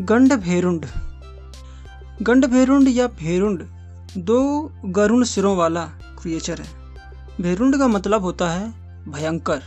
[0.00, 0.86] गंड भेरुंड
[2.22, 3.62] गंड भेरुंड या भेरुंड
[4.16, 4.40] दो
[4.86, 5.84] गरुण सिरों वाला
[6.18, 6.68] क्रिएचर है।
[7.40, 8.68] भेरुंड का मतलब होता है
[9.10, 9.62] भयंकर।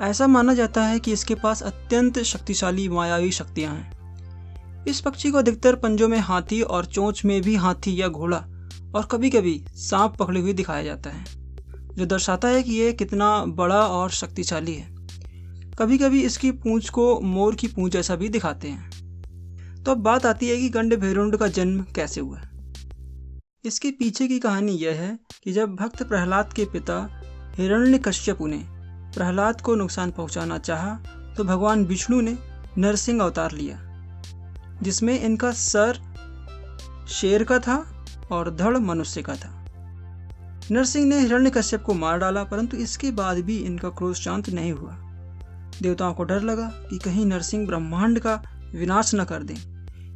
[0.00, 5.38] ऐसा माना जाता है कि इसके पास अत्यंत शक्तिशाली मायावी शक्तियाँ हैं। इस पक्षी को
[5.38, 8.44] अधिकतर पंजों में हाथी और चोंच में भी हाथी या घोड़ा
[8.94, 11.24] और कभी कभी सांप पकड़े हुए दिखाया जाता है,
[11.94, 14.94] जो दर्शाता है कि यह कितना बड़ा और शक्तिशाली है।
[15.78, 18.89] कभी कभी इसकी पूंछ को मोर की पूंछ जैसा भी दिखाते हैं।
[19.86, 22.40] तो अब बात आती है कि गंड भेरुंड का जन्म कैसे हुआ।
[23.64, 26.98] इसके पीछे की कहानी यह है कि जब भक्त प्रहलाद के पिता
[27.56, 28.58] हिरण्य कश्यपु ने
[29.14, 30.94] प्रहलाद को नुकसान पहुंचाना चाहा
[31.36, 32.36] तो भगवान विष्णु ने
[32.78, 33.78] नरसिंह अवतार लिया,
[34.82, 35.98] जिसमें इनका सर
[37.10, 37.76] शेर का था
[38.32, 39.56] और धड़ मनुष्य का था।
[40.70, 44.72] नरसिंह ने हिरण्य कश्यप को मार डाला, परंतु इसके बाद भी इनका क्रोध शांत नहीं
[44.72, 44.96] हुआ।
[45.82, 48.42] देवताओं को डर लगा कि कहीं नरसिंह ब्रह्मांड का
[48.74, 49.56] विनाश न कर दें।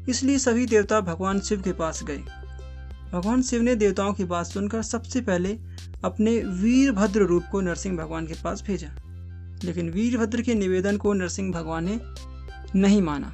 [0.08, 2.18] इसलिए सभी देवता भगवान शिव के पास गए।
[3.12, 5.56] भगवान शिव ने देवताओं की बात सुनकर सबसे पहले
[6.04, 8.88] अपने वीरभद्र रूप को नरसिंह भगवान के पास भेजा।
[9.64, 12.00] लेकिन वीरभद्र के निवेदन को नरसिंह भगवान ने
[12.74, 13.32] नहीं माना।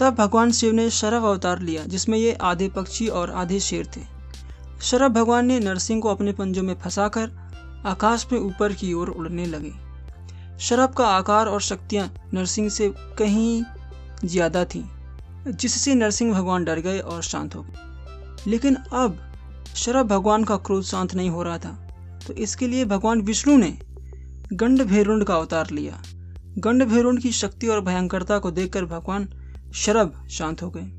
[0.00, 4.00] तब भगवान शिव ने शरभ अवतार लिया, जिसमें ये आधे पक्षी और आधे शेर थे।
[4.82, 7.30] शरभ भगवान ने नरसिंह को अपने पंजों में फंसाकर
[7.86, 9.72] आकाश में ऊपर की ओर उड़ने लगे।
[10.60, 13.62] शरभ का आकार और शक्तियाँ नरसिंह से कहीं
[14.24, 14.84] ज़्यादा थी।
[15.48, 19.18] जिससे नरसिंह भगवान डर गए और शांत हो गए। लेकिन अब
[19.76, 21.72] शरभ भगवान का क्रोध शांत नहीं हो रहा था।
[22.26, 23.78] तो इसके लिए भगवान विष्णु ने
[24.52, 26.02] गंड भैरुंड का अवतार लिया।
[26.58, 29.28] गंड भैरुंड की शक्ति और भयंकरता को देखकर भगवान
[29.74, 30.90] शरभ शांत हो गए।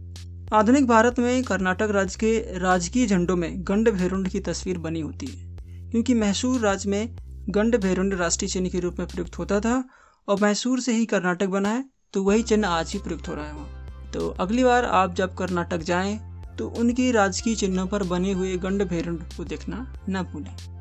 [0.53, 5.25] आधुनिक भारत में कर्नाटक राज्य के राजकीय झंडों में गंड भैरुंड की तस्वीर बनी होती
[5.25, 7.15] है, क्योंकि मैसूर राज्य में
[7.49, 9.83] गंड भैरुंड राष्ट्रीय चिन्ह के रूप में प्रयुक्त होता था
[10.27, 13.45] और मैसूर से ही कर्नाटक बना है तो वही चिन्ह आज ही प्रयुक्त हो रहा
[13.45, 13.82] है वहाँ।
[14.13, 16.19] तो अगली बार आप जब कर्नाटक जाएँ
[16.57, 20.72] तो उनकी राजकीय चिन्हों पर बने हुए गंड भैरुंड को देखना न भूलें।